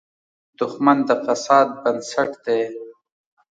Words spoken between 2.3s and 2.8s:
دی